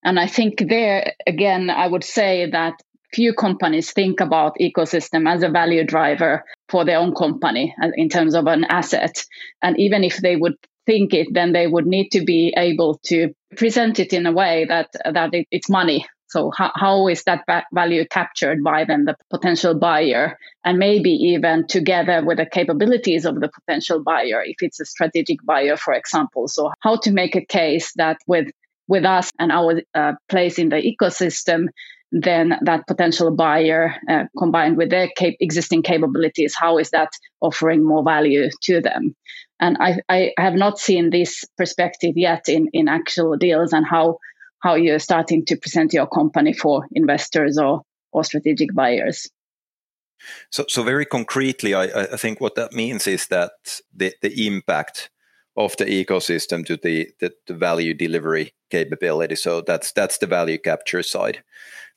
And 0.04 0.20
I 0.20 0.28
think 0.28 0.64
there 0.68 1.14
again, 1.26 1.70
I 1.70 1.88
would 1.88 2.04
say 2.04 2.50
that 2.50 2.74
few 3.16 3.34
companies 3.34 3.94
think 3.94 4.20
about 4.20 4.58
ecosystem 4.60 5.28
as 5.34 5.44
a 5.44 5.50
value 5.50 5.86
driver 5.86 6.44
for 6.72 6.86
their 6.86 7.00
own 7.00 7.14
company 7.14 7.74
uh, 7.82 7.92
in 7.96 8.10
terms 8.10 8.36
of 8.36 8.48
an 8.48 8.64
asset. 8.66 9.24
And 9.62 9.80
even 9.80 10.04
if 10.04 10.18
they 10.18 10.36
would 10.36 10.56
think 10.86 11.14
it, 11.14 11.28
then 11.32 11.54
they 11.54 11.68
would 11.68 11.88
need 11.88 12.10
to 12.10 12.22
be 12.24 12.54
able 12.58 13.00
to 13.06 13.34
present 13.56 14.00
it 14.00 14.14
in 14.14 14.26
a 14.26 14.32
way 14.32 14.66
that 14.68 14.90
that 15.14 15.34
it, 15.34 15.48
it's 15.52 15.70
money. 15.70 16.06
So 16.28 16.52
how, 16.58 16.72
how 16.76 17.08
is 17.08 17.24
that 17.24 17.46
value 17.72 18.06
captured 18.10 18.64
by 18.64 18.84
then 18.86 19.06
the 19.06 19.16
potential 19.30 19.74
buyer, 19.74 20.38
and 20.66 20.78
maybe 20.78 21.12
even 21.34 21.66
together 21.68 22.18
with 22.26 22.38
the 22.38 22.50
capabilities 22.60 23.26
of 23.26 23.36
the 23.40 23.50
potential 23.58 24.04
buyer, 24.04 24.44
if 24.44 24.58
it's 24.60 24.80
a 24.82 24.86
strategic 24.86 25.40
buyer, 25.46 25.78
for 25.78 25.94
example. 25.94 26.48
So 26.48 26.72
how 26.82 26.98
to 27.04 27.12
make 27.12 27.36
a 27.36 27.46
case 27.46 27.94
that 27.96 28.18
with 28.28 28.48
with 28.88 29.06
us 29.06 29.32
and 29.40 29.52
our 29.52 29.82
uh, 29.94 30.14
place 30.28 30.60
in 30.60 30.70
the 30.70 30.82
ecosystem, 30.92 31.68
then 32.22 32.58
that 32.62 32.88
potential 32.88 33.30
buyer 33.30 33.94
uh, 34.10 34.24
combined 34.38 34.78
with 34.78 34.90
their 34.90 35.10
cap- 35.18 35.34
existing 35.42 35.84
capabilities, 35.84 36.56
how 36.58 36.78
is 36.78 36.90
that 36.92 37.10
offering 37.42 37.84
more 37.84 38.04
value 38.04 38.50
to 38.64 38.80
them? 38.80 39.14
And 39.60 39.78
I, 39.80 40.00
I 40.08 40.32
have 40.38 40.54
not 40.54 40.80
seen 40.80 41.10
this 41.10 41.44
perspective 41.58 42.14
yet 42.16 42.48
in, 42.48 42.70
in 42.72 42.88
actual 42.88 43.36
deals 43.38 43.74
and 43.74 43.86
how 43.86 44.18
how 44.60 44.76
you're 44.76 45.00
starting 45.00 45.46
to 45.46 45.58
present 45.58 45.94
your 45.94 46.08
company 46.08 46.52
for 46.52 46.88
investors 46.94 47.58
or, 47.58 47.82
or 48.12 48.24
strategic 48.24 48.74
buyers. 48.74 49.30
So, 50.50 50.66
so 50.68 50.82
very 50.82 51.06
concretely, 51.06 51.76
I, 51.76 51.84
I 51.84 52.18
think 52.18 52.42
what 52.42 52.56
that 52.56 52.74
means 52.74 53.06
is 53.06 53.28
that 53.28 53.52
the, 53.94 54.14
the 54.24 54.48
impact 54.48 55.12
of 55.58 55.76
the 55.78 55.86
ecosystem 55.86 56.66
to 56.66 56.78
the, 56.78 57.10
the, 57.20 57.32
the, 57.48 57.54
value 57.54 57.94
delivery 57.94 58.54
capability. 58.70 59.36
So 59.36 59.62
that's 59.62 59.92
that's 59.94 60.18
the 60.18 60.28
value 60.28 60.58
capture 60.58 61.04
side. 61.04 61.44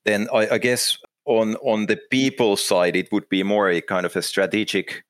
Then 0.05 0.29
I, 0.33 0.49
I, 0.51 0.59
guess 0.59 0.99
on 1.25 1.57
on 1.57 1.87
the 1.87 1.99
people 2.11 2.57
side, 2.57 2.97
it 2.97 3.11
would 3.11 3.29
be 3.29 3.43
more 3.43 3.69
a 3.69 3.81
kind 3.81 4.07
of 4.07 4.15
a 4.17 4.23
strategic 4.23 5.05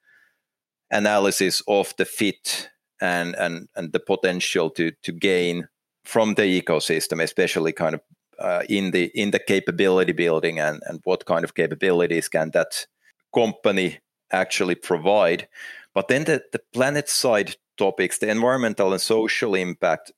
analysis 0.91 1.63
of 1.69 1.95
the 1.99 2.07
fit 2.07 2.71
and 3.01 3.35
and 3.37 3.69
and 3.77 3.93
the 3.93 4.01
potential 4.01 4.71
to 4.71 4.93
to 5.03 5.13
gain 5.13 5.69
from 6.05 6.35
the 6.35 6.63
ecosystem, 6.63 7.23
especially 7.23 7.73
kind 7.73 7.95
of 7.95 8.01
uh, 8.39 8.63
in 8.69 8.93
the 8.93 9.11
in 9.15 9.31
the 9.31 9.39
capability 9.39 10.13
building 10.13 10.59
and 10.59 10.83
and 10.87 11.01
what 11.05 11.27
kind 11.27 11.45
of 11.45 11.55
capabilities 11.55 12.29
can 12.29 12.51
that 12.53 12.87
company 13.35 13.99
actually 14.33 14.75
provide. 14.75 15.49
But 15.95 16.09
then 16.09 16.25
the, 16.25 16.43
the 16.53 16.61
planet 16.73 17.09
side 17.09 17.57
topics, 17.79 18.19
the 18.19 18.29
environmental 18.29 18.93
and 18.93 19.01
social 19.01 19.55
impact, 19.55 20.13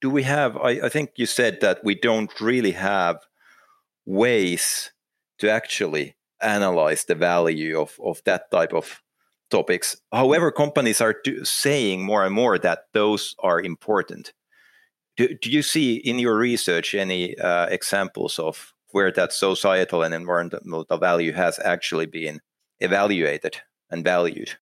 do 0.00 0.10
we 0.10 0.24
have? 0.24 0.56
I, 0.56 0.80
I 0.84 0.88
think 0.88 1.12
you 1.16 1.26
said 1.26 1.60
that 1.60 1.84
we 1.84 1.94
don't 1.94 2.40
really 2.40 2.72
have 2.72 3.18
ways 4.04 4.92
to 5.38 5.50
actually 5.50 6.16
analyze 6.42 7.04
the 7.04 7.14
value 7.14 7.80
of, 7.80 7.98
of 8.04 8.20
that 8.24 8.50
type 8.50 8.74
of 8.74 9.02
topics. 9.50 9.96
However, 10.12 10.50
companies 10.50 11.00
are 11.00 11.16
do, 11.24 11.44
saying 11.44 12.04
more 12.04 12.24
and 12.24 12.34
more 12.34 12.58
that 12.58 12.86
those 12.92 13.34
are 13.38 13.60
important. 13.60 14.32
Do, 15.16 15.28
do 15.40 15.50
you 15.50 15.62
see 15.62 15.94
in 15.96 16.18
your 16.18 16.36
research 16.36 16.94
any 16.94 17.38
uh, 17.38 17.66
examples 17.66 18.38
of 18.38 18.74
where 18.90 19.12
that 19.12 19.32
societal 19.32 20.02
and 20.02 20.14
environmental 20.14 20.84
value 20.98 21.32
has 21.32 21.58
actually 21.64 22.06
been 22.06 22.40
evaluated 22.80 23.60
and 23.90 24.04
valued? 24.04 24.56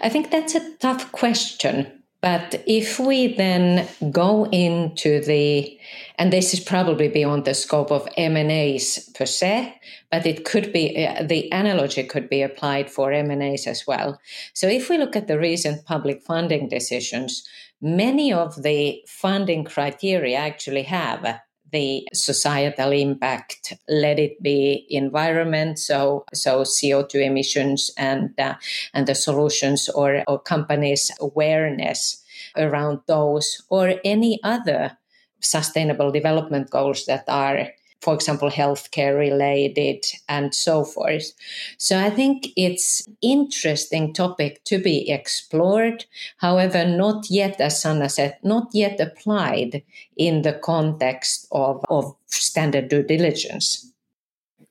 I 0.00 0.08
think 0.08 0.30
that's 0.30 0.54
a 0.54 0.76
tough 0.76 1.12
question. 1.12 1.98
But 2.20 2.64
if 2.66 2.98
we 2.98 3.34
then 3.34 3.86
go 4.10 4.46
into 4.46 5.20
the, 5.20 5.78
and 6.16 6.32
this 6.32 6.52
is 6.52 6.58
probably 6.58 7.06
beyond 7.06 7.44
the 7.44 7.54
scope 7.54 7.92
of 7.92 8.08
M&As 8.16 9.08
per 9.14 9.24
se, 9.24 9.78
but 10.10 10.26
it 10.26 10.44
could 10.44 10.72
be, 10.72 11.06
uh, 11.06 11.22
the 11.22 11.48
analogy 11.52 12.02
could 12.02 12.28
be 12.28 12.42
applied 12.42 12.90
for 12.90 13.12
M&As 13.12 13.68
as 13.68 13.86
well. 13.86 14.18
So 14.52 14.66
if 14.66 14.90
we 14.90 14.98
look 14.98 15.14
at 15.14 15.28
the 15.28 15.38
recent 15.38 15.84
public 15.84 16.22
funding 16.22 16.68
decisions, 16.68 17.46
many 17.80 18.32
of 18.32 18.64
the 18.64 19.00
funding 19.06 19.62
criteria 19.62 20.38
actually 20.38 20.82
have 20.82 21.38
the 21.72 22.08
societal 22.14 22.92
impact, 22.92 23.74
let 23.88 24.18
it 24.18 24.42
be 24.42 24.86
environment, 24.90 25.78
so 25.78 26.24
so 26.32 26.62
CO2 26.62 27.26
emissions 27.26 27.90
and 27.98 28.38
uh, 28.38 28.54
and 28.94 29.06
the 29.06 29.14
solutions 29.14 29.88
or, 29.88 30.24
or 30.26 30.38
companies' 30.38 31.10
awareness 31.20 32.22
around 32.56 33.00
those 33.06 33.62
or 33.68 33.94
any 34.04 34.40
other 34.42 34.96
sustainable 35.40 36.10
development 36.10 36.70
goals 36.70 37.06
that 37.06 37.24
are 37.28 37.68
for 38.00 38.14
example, 38.14 38.50
healthcare 38.50 39.18
related 39.18 40.04
and 40.28 40.54
so 40.54 40.84
forth. 40.84 41.32
So 41.78 41.98
I 41.98 42.10
think 42.10 42.48
it's 42.56 43.08
interesting 43.22 44.14
topic 44.14 44.62
to 44.64 44.78
be 44.78 45.10
explored. 45.10 46.04
However, 46.36 46.86
not 46.86 47.28
yet, 47.28 47.60
as 47.60 47.82
Sanna 47.82 48.08
said, 48.08 48.38
not 48.42 48.68
yet 48.72 49.00
applied 49.00 49.82
in 50.16 50.42
the 50.42 50.52
context 50.52 51.48
of, 51.50 51.84
of 51.88 52.14
standard 52.26 52.88
due 52.88 53.02
diligence. 53.02 53.92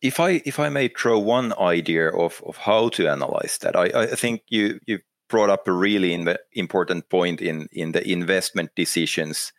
If 0.01 0.19
I 0.19 0.41
if 0.45 0.59
I 0.59 0.69
may 0.69 0.89
throw 0.89 1.17
one 1.17 1.53
idea 1.59 2.09
of, 2.09 2.41
of 2.45 2.57
how 2.57 2.89
to 2.89 3.09
analyze 3.09 3.57
that, 3.59 3.75
I, 3.75 3.85
I 3.85 4.05
think 4.15 4.43
you 4.47 4.79
you 4.85 4.99
brought 5.27 5.49
up 5.49 5.67
a 5.67 5.71
really 5.71 6.13
important 6.53 7.09
point 7.09 7.41
in 7.41 7.67
in 7.71 7.91
the 7.91 8.07
investment 8.07 8.69
decisions 8.75 9.51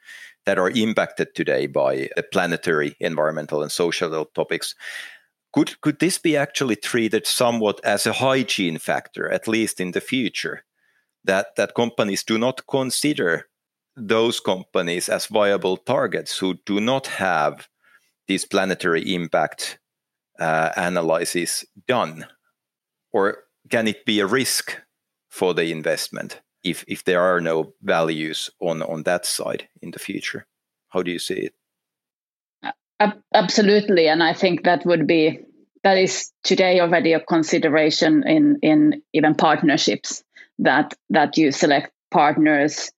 that 0.48 0.58
are 0.58 0.70
impacted 0.70 1.34
today 1.34 1.66
by 1.66 2.08
planetary, 2.32 2.96
environmental, 3.00 3.62
and 3.62 3.70
social 3.70 4.24
topics. 4.34 4.74
Could, 5.52 5.78
could 5.82 5.98
this 5.98 6.16
be 6.16 6.38
actually 6.38 6.76
treated 6.76 7.26
somewhat 7.26 7.84
as 7.84 8.06
a 8.06 8.14
hygiene 8.14 8.78
factor, 8.78 9.30
at 9.30 9.46
least 9.46 9.78
in 9.78 9.90
the 9.90 10.00
future? 10.00 10.64
That, 11.22 11.48
that 11.56 11.74
companies 11.74 12.24
do 12.24 12.38
not 12.38 12.66
consider 12.66 13.44
those 13.94 14.40
companies 14.40 15.10
as 15.10 15.26
viable 15.26 15.76
targets 15.76 16.38
who 16.38 16.54
do 16.64 16.80
not 16.80 17.08
have 17.08 17.68
these 18.26 18.46
planetary 18.46 19.14
impact 19.14 19.78
uh, 20.40 20.70
analyses 20.76 21.66
done? 21.86 22.26
Or 23.12 23.44
can 23.68 23.86
it 23.86 24.06
be 24.06 24.20
a 24.20 24.26
risk 24.26 24.80
for 25.28 25.52
the 25.52 25.70
investment? 25.70 26.40
If 26.64 26.84
if 26.88 27.04
there 27.04 27.22
are 27.22 27.40
no 27.40 27.72
values 27.82 28.50
on 28.60 28.82
on 28.82 29.04
that 29.04 29.26
side 29.26 29.68
in 29.80 29.92
the 29.92 29.98
future? 29.98 30.46
How 30.88 31.02
do 31.02 31.10
you 31.10 31.18
see 31.18 31.34
it? 31.34 31.54
Absolutely 33.32 34.08
and 34.08 34.24
i 34.24 34.32
think 34.32 34.64
that 34.64 34.84
would 34.84 35.06
be 35.06 35.38
that 35.84 35.96
is 35.96 36.32
today 36.42 36.80
already 36.80 37.12
a 37.12 37.20
consideration 37.20 38.24
in 38.26 38.58
in 38.62 39.02
even 39.12 39.34
partnerships 39.34 40.24
that 40.58 40.94
that 41.10 41.36
you 41.38 41.52
select 41.52 41.92
partners 42.10 42.90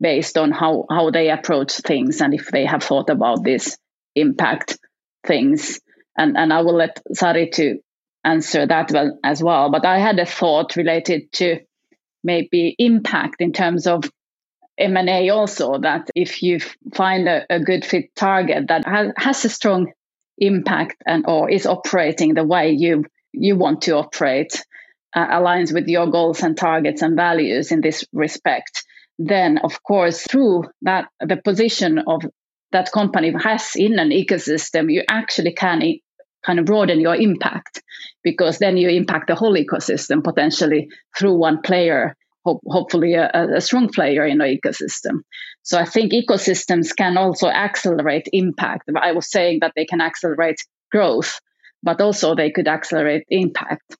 based 0.00 0.38
on 0.38 0.52
how 0.52 0.84
how 0.88 1.10
they 1.10 1.30
approach 1.30 1.72
things 1.72 2.20
and 2.20 2.34
if 2.34 2.48
they 2.52 2.64
have 2.64 2.82
thought 2.82 3.10
about 3.10 3.42
this 3.42 3.76
impact 4.14 4.78
things. 5.26 5.80
And 6.16 6.36
and 6.36 6.52
i 6.52 6.60
will 6.60 6.76
let 6.76 7.02
Sari 7.12 7.50
to 7.50 7.80
answer 8.24 8.66
that 8.66 8.92
well 8.92 9.18
as 9.24 9.42
well 9.42 9.70
but 9.70 9.84
i 9.84 9.98
had 9.98 10.18
a 10.18 10.26
thought 10.26 10.76
related 10.76 11.32
to 11.32 11.60
maybe 12.26 12.74
impact 12.78 13.40
in 13.40 13.52
terms 13.52 13.86
of 13.86 14.10
M&A 14.78 15.30
also 15.30 15.78
that 15.78 16.10
if 16.14 16.42
you 16.42 16.60
find 16.94 17.28
a, 17.28 17.46
a 17.48 17.60
good 17.60 17.84
fit 17.84 18.14
target 18.14 18.68
that 18.68 18.86
has, 18.86 19.12
has 19.16 19.44
a 19.44 19.48
strong 19.48 19.92
impact 20.38 20.96
and 21.06 21.24
or 21.26 21.50
is 21.50 21.66
operating 21.66 22.34
the 22.34 22.44
way 22.44 22.72
you 22.72 23.04
you 23.32 23.56
want 23.56 23.82
to 23.82 23.96
operate 23.96 24.62
uh, 25.14 25.26
aligns 25.28 25.72
with 25.72 25.88
your 25.88 26.06
goals 26.08 26.42
and 26.42 26.58
targets 26.58 27.00
and 27.00 27.16
values 27.16 27.72
in 27.72 27.80
this 27.80 28.04
respect 28.12 28.84
then 29.18 29.56
of 29.58 29.82
course 29.82 30.26
through 30.30 30.64
that 30.82 31.08
the 31.20 31.38
position 31.38 31.98
of 32.06 32.22
that 32.72 32.92
company 32.92 33.32
has 33.32 33.72
in 33.76 33.98
an 33.98 34.10
ecosystem 34.10 34.92
you 34.92 35.02
actually 35.08 35.54
can 35.54 35.80
kind 36.46 36.58
of 36.58 36.64
broaden 36.64 37.00
your 37.00 37.16
impact 37.16 37.82
because 38.22 38.58
then 38.58 38.76
you 38.76 38.88
impact 38.88 39.26
the 39.26 39.34
whole 39.34 39.54
ecosystem 39.54 40.22
potentially 40.22 40.88
through 41.18 41.34
one 41.34 41.60
player 41.62 42.16
hope, 42.44 42.60
hopefully 42.66 43.14
a, 43.14 43.30
a, 43.56 43.60
strong 43.60 43.88
player 43.88 44.24
in 44.24 44.38
the 44.38 44.44
ecosystem. 44.44 45.20
So 45.62 45.78
i 45.78 45.84
think 45.84 46.12
ecosystems 46.12 46.94
can 46.96 47.16
also 47.16 47.48
accelerate 47.48 48.28
impact. 48.32 48.88
I 48.96 49.12
was 49.12 49.30
saying 49.30 49.58
that 49.60 49.72
they 49.74 49.84
can 49.84 50.00
accelerate 50.00 50.60
growth 50.92 51.40
but 51.82 52.00
also 52.00 52.34
they 52.34 52.50
could 52.50 52.68
accelerate 52.68 53.24
impact 53.28 53.96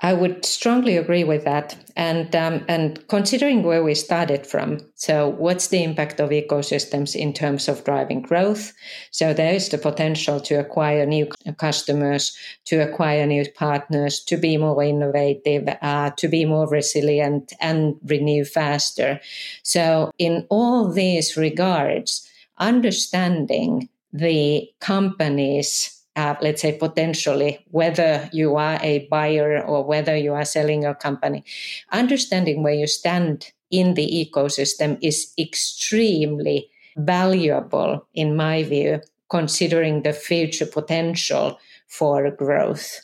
I 0.00 0.12
would 0.12 0.44
strongly 0.44 0.98
agree 0.98 1.24
with 1.24 1.44
that. 1.44 1.74
And 1.96 2.36
um, 2.36 2.64
and 2.68 3.06
considering 3.08 3.62
where 3.62 3.82
we 3.82 3.94
started 3.94 4.46
from, 4.46 4.80
so 4.94 5.30
what's 5.30 5.68
the 5.68 5.82
impact 5.82 6.20
of 6.20 6.30
ecosystems 6.30 7.16
in 7.16 7.32
terms 7.32 7.66
of 7.66 7.82
driving 7.84 8.20
growth? 8.20 8.74
So 9.10 9.32
there 9.32 9.54
is 9.54 9.70
the 9.70 9.78
potential 9.78 10.38
to 10.40 10.56
acquire 10.56 11.06
new 11.06 11.28
customers, 11.56 12.36
to 12.66 12.80
acquire 12.80 13.24
new 13.24 13.46
partners, 13.52 14.22
to 14.24 14.36
be 14.36 14.58
more 14.58 14.82
innovative, 14.82 15.66
uh, 15.80 16.10
to 16.10 16.28
be 16.28 16.44
more 16.44 16.68
resilient, 16.68 17.54
and 17.62 17.94
renew 18.04 18.44
faster. 18.44 19.18
So 19.62 20.10
in 20.18 20.46
all 20.50 20.92
these 20.92 21.38
regards, 21.38 22.28
understanding 22.58 23.88
the 24.12 24.68
companies 24.80 25.95
uh, 26.16 26.34
let's 26.40 26.62
say 26.62 26.72
potentially 26.72 27.64
whether 27.70 28.28
you 28.32 28.56
are 28.56 28.78
a 28.82 29.06
buyer 29.10 29.62
or 29.62 29.84
whether 29.84 30.16
you 30.16 30.32
are 30.32 30.44
selling 30.44 30.82
your 30.82 30.94
company 30.94 31.44
understanding 31.92 32.62
where 32.62 32.74
you 32.74 32.86
stand 32.86 33.52
in 33.70 33.94
the 33.94 34.06
ecosystem 34.06 34.98
is 35.02 35.32
extremely 35.38 36.68
valuable 36.96 38.06
in 38.14 38.36
my 38.36 38.62
view 38.62 39.00
considering 39.28 40.02
the 40.02 40.12
future 40.12 40.66
potential 40.66 41.58
for 41.88 42.30
growth. 42.30 43.00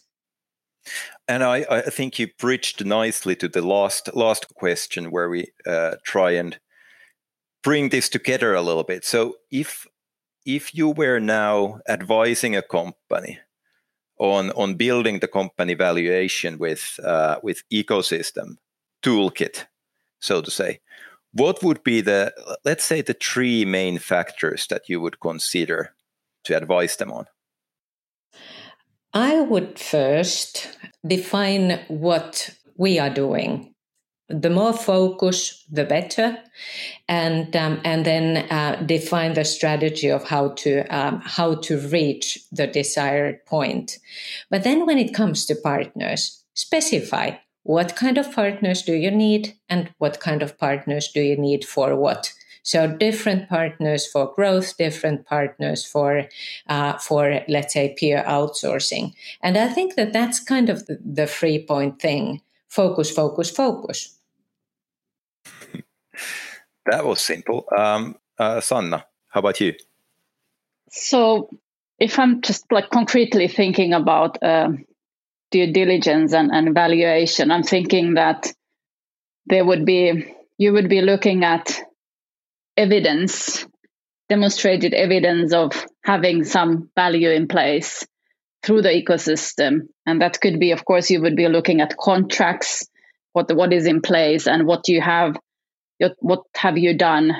And 1.29 1.45
I, 1.45 1.65
I 1.71 1.81
think 1.83 2.19
you 2.19 2.29
bridged 2.39 2.85
nicely 2.85 3.37
to 3.37 3.49
the 3.49 3.63
last 3.63 4.15
last 4.15 4.53
question 4.55 5.11
where 5.11 5.29
we 5.29 5.49
uh, 5.67 5.97
try 6.05 6.33
and 6.33 6.59
bring 7.63 7.91
this 7.91 8.09
together 8.09 8.55
a 8.55 8.63
little 8.63 8.83
bit. 8.83 9.05
So 9.05 9.37
if 9.51 9.87
if 10.45 10.75
you 10.75 10.89
were 10.91 11.21
now 11.21 11.81
advising 11.89 12.57
a 12.57 12.63
company 12.63 13.39
on 14.19 14.51
on 14.53 14.75
building 14.75 15.21
the 15.21 15.29
company 15.29 15.75
valuation 15.75 16.59
with 16.59 16.99
uh, 17.05 17.37
with 17.43 17.63
ecosystem 17.73 18.57
toolkit, 19.03 19.67
so 20.21 20.41
to 20.41 20.51
say, 20.51 20.81
what 21.33 21.63
would 21.63 21.83
be 21.83 22.01
the 22.01 22.33
let's 22.65 22.85
say 22.85 23.03
the 23.03 23.15
three 23.15 23.65
main 23.65 23.99
factors 23.99 24.67
that 24.69 24.89
you 24.89 25.01
would 25.01 25.21
consider 25.21 25.95
to 26.45 26.57
advise 26.57 26.97
them 26.97 27.13
on? 27.13 27.27
I 29.15 29.41
would 29.43 29.79
first 29.79 30.79
define 31.07 31.81
what 31.89 32.51
we 32.77 32.99
are 32.99 33.11
doing 33.11 33.72
the 34.33 34.51
more 34.51 34.73
focus, 34.73 35.65
the 35.71 35.85
better, 35.85 36.39
and 37.09 37.55
um, 37.55 37.81
and 37.85 38.05
then 38.07 38.39
uh, 38.51 38.83
define 38.87 39.35
the 39.35 39.45
strategy 39.45 40.09
of 40.09 40.25
how 40.25 40.49
to 40.49 40.85
um, 40.89 41.21
how 41.25 41.57
to 41.57 41.79
reach 41.79 42.39
the 42.51 42.67
desired 42.67 43.45
point. 43.45 43.99
But 44.51 44.65
then, 44.65 44.87
when 44.87 44.99
it 44.99 45.15
comes 45.15 45.45
to 45.47 45.55
partners, 45.55 46.43
specify 46.55 47.33
what 47.65 47.95
kind 47.95 48.19
of 48.19 48.33
partners 48.33 48.83
do 48.83 48.95
you 48.95 49.11
need, 49.11 49.55
and 49.69 49.93
what 49.99 50.21
kind 50.21 50.43
of 50.43 50.59
partners 50.59 51.09
do 51.13 51.21
you 51.21 51.37
need 51.37 51.65
for 51.65 51.95
what. 51.95 52.33
So 52.65 52.87
different 52.87 53.49
partners 53.49 54.07
for 54.07 54.33
growth, 54.35 54.77
different 54.77 55.27
partners 55.27 55.85
for 55.85 56.27
uh, 56.69 56.97
for 56.99 57.41
let's 57.49 57.75
say 57.75 57.95
peer 57.99 58.25
outsourcing, 58.27 59.15
and 59.43 59.59
I 59.59 59.69
think 59.69 59.97
that 59.97 60.13
that's 60.13 60.41
kind 60.41 60.71
of 60.71 60.87
the, 60.87 60.99
the 61.05 61.27
three 61.27 61.67
point 61.67 62.01
thing: 62.01 62.41
focus, 62.69 63.11
focus, 63.11 63.51
focus. 63.51 64.19
That 66.87 67.05
was 67.05 67.21
simple. 67.21 67.67
Um, 67.77 68.17
uh, 68.39 68.61
Sanna, 68.61 69.05
how 69.29 69.41
about 69.41 69.61
you? 69.61 69.75
So, 70.91 71.49
if 71.99 72.19
I'm 72.19 72.41
just 72.43 72.71
like 72.73 72.91
concretely 72.91 73.49
thinking 73.49 73.93
about 73.93 74.43
uh, 74.43 74.71
due 75.51 75.73
diligence 75.73 76.33
and, 76.33 76.51
and 76.51 76.75
valuation, 76.75 77.51
I'm 77.51 77.63
thinking 77.63 78.15
that 78.15 78.53
there 79.47 79.65
would 79.65 79.85
be 79.85 80.35
you 80.59 80.73
would 80.73 80.89
be 80.89 81.01
looking 81.01 81.45
at 81.45 81.81
evidence, 82.77 83.67
demonstrated 84.29 84.95
evidence 84.95 85.53
of 85.53 85.87
having 86.05 86.45
some 86.45 86.91
value 86.95 87.31
in 87.31 87.49
place 87.49 88.07
through 88.63 88.83
the 88.83 88.91
ecosystem, 88.91 89.89
and 90.07 90.21
that 90.21 90.41
could 90.41 90.61
be, 90.61 90.71
of 90.73 90.85
course, 90.85 91.11
you 91.11 91.21
would 91.21 91.37
be 91.37 91.49
looking 91.49 91.81
at 91.81 91.97
contracts, 91.97 92.89
what 93.33 93.55
what 93.55 93.73
is 93.73 93.87
in 93.87 94.01
place, 94.01 94.47
and 94.47 94.67
what 94.67 94.89
you 94.89 95.01
have 95.01 95.37
what 96.19 96.43
have 96.55 96.79
you 96.79 96.97
done 96.97 97.33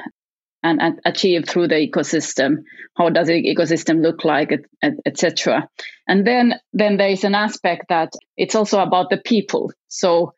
and, 0.63 0.81
and 0.81 1.01
achieved 1.05 1.49
through 1.49 1.69
the 1.69 1.75
ecosystem? 1.75 2.59
How 2.97 3.09
does 3.11 3.29
the 3.29 3.43
ecosystem 3.43 4.03
look 4.03 4.25
like 4.25 4.53
etc 4.83 5.63
et 5.63 5.85
and 6.07 6.27
then 6.27 6.55
then 6.73 6.97
there 6.97 7.09
is 7.09 7.25
an 7.25 7.35
aspect 7.35 7.87
that 7.89 8.13
it's 8.37 8.55
also 8.55 8.81
about 8.81 9.11
the 9.11 9.19
people. 9.19 9.73
So 9.89 10.35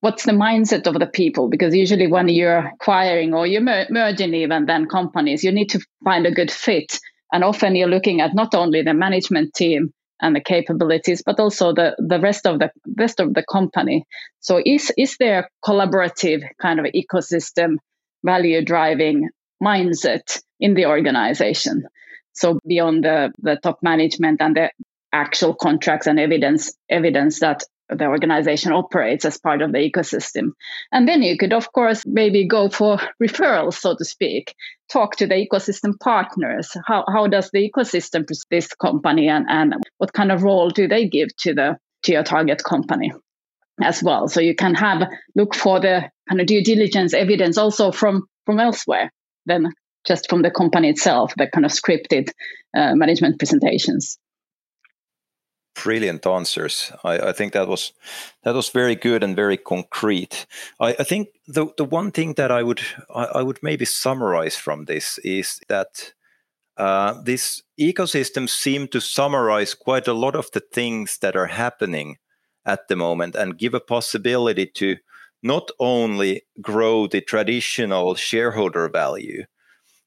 what's 0.00 0.24
the 0.24 0.32
mindset 0.32 0.86
of 0.86 0.98
the 0.98 1.06
people? 1.06 1.48
Because 1.48 1.74
usually 1.74 2.06
when 2.06 2.28
you're 2.28 2.66
acquiring 2.74 3.34
or 3.34 3.46
you're 3.46 3.60
merging 3.90 4.34
even 4.34 4.66
then 4.66 4.86
companies 4.86 5.42
you 5.44 5.52
need 5.52 5.70
to 5.70 5.80
find 6.04 6.26
a 6.26 6.32
good 6.32 6.50
fit. 6.50 6.98
And 7.32 7.42
often 7.42 7.74
you're 7.74 7.88
looking 7.88 8.20
at 8.20 8.34
not 8.34 8.54
only 8.54 8.82
the 8.82 8.94
management 8.94 9.54
team 9.54 9.92
and 10.20 10.34
the 10.34 10.40
capabilities, 10.40 11.22
but 11.24 11.38
also 11.38 11.72
the, 11.72 11.94
the 11.98 12.20
rest 12.20 12.46
of 12.46 12.58
the 12.58 12.70
rest 12.96 13.20
of 13.20 13.34
the 13.34 13.44
company. 13.50 14.04
So 14.40 14.60
is 14.64 14.92
is 14.96 15.16
there 15.18 15.40
a 15.40 15.68
collaborative 15.68 16.42
kind 16.60 16.80
of 16.80 16.86
ecosystem 16.86 17.76
value 18.24 18.64
driving 18.64 19.28
mindset 19.62 20.40
in 20.60 20.74
the 20.74 20.86
organization? 20.86 21.84
So 22.32 22.58
beyond 22.66 23.04
the, 23.04 23.32
the 23.38 23.56
top 23.62 23.78
management 23.82 24.40
and 24.40 24.56
the 24.56 24.70
actual 25.12 25.54
contracts 25.54 26.06
and 26.06 26.20
evidence 26.20 26.74
evidence 26.90 27.40
that 27.40 27.62
the 27.88 28.06
organization 28.06 28.72
operates 28.72 29.24
as 29.24 29.38
part 29.38 29.62
of 29.62 29.72
the 29.72 29.78
ecosystem. 29.78 30.50
And 30.92 31.08
then 31.08 31.22
you 31.22 31.36
could, 31.38 31.52
of 31.52 31.72
course, 31.72 32.02
maybe 32.06 32.46
go 32.46 32.68
for 32.68 32.98
referrals, 33.22 33.74
so 33.74 33.96
to 33.96 34.04
speak, 34.04 34.54
talk 34.90 35.16
to 35.16 35.26
the 35.26 35.34
ecosystem 35.34 35.98
partners. 36.00 36.76
How, 36.86 37.04
how 37.08 37.26
does 37.26 37.50
the 37.52 37.70
ecosystem 37.70 38.26
perceive 38.26 38.44
this 38.50 38.68
company 38.74 39.28
and, 39.28 39.46
and 39.48 39.74
what 39.98 40.12
kind 40.12 40.32
of 40.32 40.42
role 40.42 40.70
do 40.70 40.88
they 40.88 41.08
give 41.08 41.28
to 41.38 41.54
the 41.54 41.78
to 42.02 42.12
your 42.12 42.24
target 42.24 42.62
company 42.62 43.12
as 43.82 44.02
well? 44.02 44.28
So 44.28 44.40
you 44.40 44.54
can 44.54 44.74
have 44.74 45.08
look 45.34 45.54
for 45.54 45.80
the 45.80 46.10
kind 46.28 46.40
of 46.40 46.46
due 46.46 46.62
diligence 46.62 47.14
evidence 47.14 47.58
also 47.58 47.92
from 47.92 48.26
from 48.44 48.60
elsewhere 48.60 49.12
than 49.46 49.72
just 50.06 50.30
from 50.30 50.42
the 50.42 50.50
company 50.50 50.88
itself, 50.88 51.34
the 51.36 51.48
kind 51.48 51.66
of 51.66 51.72
scripted 51.72 52.30
uh, 52.76 52.94
management 52.94 53.38
presentations 53.38 54.18
brilliant 55.82 56.26
answers. 56.26 56.92
I, 57.04 57.18
I, 57.28 57.32
think 57.32 57.52
that 57.52 57.68
was 57.68 57.92
that 58.42 58.54
was 58.54 58.70
very 58.70 58.94
good 58.94 59.22
and 59.22 59.36
very 59.36 59.56
concrete. 59.56 60.46
I, 60.80 60.96
I 60.98 61.04
think 61.04 61.28
the 61.46 61.66
the 61.76 61.84
one 61.84 62.10
thing 62.10 62.34
that 62.34 62.50
I 62.50 62.62
would 62.62 62.80
I, 63.14 63.24
I 63.24 63.42
would 63.42 63.62
maybe 63.62 63.84
summarize 63.84 64.56
from 64.56 64.84
this 64.84 65.18
is 65.18 65.60
that 65.68 66.12
uh, 66.76 67.14
this 67.22 67.62
ecosystem 67.80 68.48
seem 68.48 68.88
to 68.88 69.00
summarize 69.00 69.74
quite 69.74 70.08
a 70.08 70.12
lot 70.12 70.36
of 70.36 70.50
the 70.52 70.62
things 70.72 71.18
that 71.18 71.36
are 71.36 71.46
happening 71.46 72.18
at 72.64 72.88
the 72.88 72.96
moment 72.96 73.34
and 73.34 73.58
give 73.58 73.74
a 73.74 73.80
possibility 73.80 74.66
to 74.66 74.96
not 75.42 75.70
only 75.78 76.42
grow 76.60 77.06
the 77.06 77.20
traditional 77.20 78.14
shareholder 78.14 78.88
value 78.88 79.44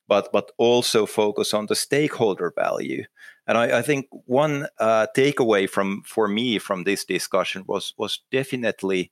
but 0.10 0.30
but 0.34 0.52
also 0.58 1.06
focus 1.06 1.54
on 1.54 1.68
the 1.68 1.76
stakeholder 1.76 2.52
value 2.56 3.04
and 3.50 3.58
I, 3.58 3.80
I 3.80 3.82
think 3.82 4.06
one 4.28 4.68
uh, 4.80 5.08
takeaway 5.18 5.68
from 5.68 6.04
for 6.06 6.28
me 6.28 6.60
from 6.60 6.84
this 6.84 7.04
discussion 7.04 7.64
was 7.68 7.96
was 7.98 8.20
definitely 8.32 9.12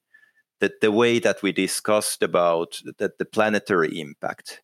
that 0.60 0.80
the 0.80 0.92
way 0.92 1.18
that 1.18 1.42
we 1.42 1.52
discussed 1.52 2.22
about 2.22 2.80
that 3.00 3.18
the 3.18 3.26
planetary 3.26 4.00
impact 4.00 4.62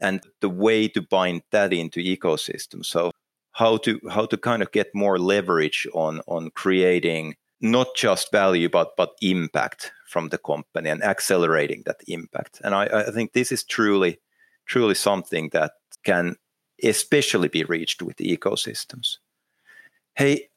and 0.00 0.22
the 0.40 0.48
way 0.48 0.88
to 0.88 1.02
bind 1.02 1.42
that 1.50 1.74
into 1.74 2.00
ecosystem. 2.00 2.82
So 2.84 3.10
how 3.52 3.76
to 3.78 4.00
how 4.10 4.24
to 4.24 4.38
kind 4.38 4.62
of 4.62 4.72
get 4.72 4.94
more 4.94 5.18
leverage 5.18 5.86
on 5.92 6.22
on 6.26 6.50
creating 6.50 7.34
not 7.60 7.88
just 7.94 8.32
value 8.32 8.70
but 8.70 8.96
but 8.96 9.10
impact 9.20 9.92
from 10.08 10.30
the 10.30 10.38
company 10.38 10.88
and 10.88 11.04
accelerating 11.04 11.82
that 11.84 12.00
impact. 12.08 12.62
And 12.64 12.74
I, 12.74 12.84
I 13.08 13.10
think 13.10 13.34
this 13.34 13.52
is 13.52 13.62
truly 13.62 14.20
truly 14.64 14.94
something 14.94 15.50
that 15.52 15.72
can 16.02 16.36
especially 16.82 17.48
be 17.48 17.64
reached 17.64 18.02
with 18.02 18.16
ecosystems. 18.18 19.18
Hey, 20.14 20.48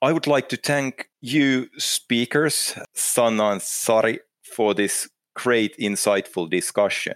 I 0.00 0.12
would 0.12 0.26
like 0.26 0.48
to 0.50 0.56
thank 0.56 1.08
you, 1.20 1.68
speakers, 1.78 2.74
Sanna 2.94 3.50
and 3.50 3.62
Sari, 3.62 4.20
for 4.42 4.74
this 4.74 5.08
great, 5.34 5.76
insightful 5.78 6.50
discussion. 6.50 7.14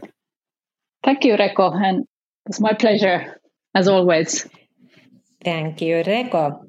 Thank 1.04 1.24
you, 1.24 1.36
Reko, 1.36 1.74
and 1.74 2.04
it's 2.46 2.60
my 2.60 2.72
pleasure, 2.72 3.40
as 3.74 3.88
always. 3.88 4.48
Thank 5.44 5.80
you, 5.80 5.96
Reko. 5.96 6.64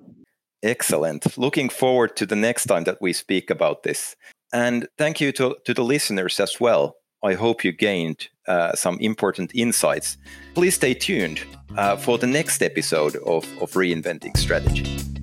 Excellent. 0.64 1.38
Looking 1.38 1.70
forward 1.70 2.16
to 2.18 2.26
the 2.26 2.36
next 2.36 2.66
time 2.66 2.84
that 2.86 2.98
we 3.02 3.14
speak 3.14 3.50
about 3.50 3.84
this. 3.84 4.16
And 4.52 4.88
thank 4.98 5.22
you 5.22 5.32
to, 5.34 5.56
to 5.66 5.74
the 5.74 5.84
listeners 5.84 6.40
as 6.40 6.60
well. 6.60 6.96
I 7.24 7.34
hope 7.34 7.64
you 7.64 7.72
gained 7.72 8.30
uh, 8.48 8.74
some 8.74 8.98
important 9.00 9.52
insights. 9.54 10.18
Please 10.54 10.76
stay 10.76 10.94
tuned 10.94 11.42
uh, 11.78 11.96
for 11.96 12.18
the 12.18 12.28
next 12.28 12.62
episode 12.62 13.16
of, 13.18 13.46
of 13.62 13.72
Reinventing 13.72 14.36
Strategy. 14.38 15.17